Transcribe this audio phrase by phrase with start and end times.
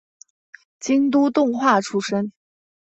[0.79, 2.33] 京都动画出身。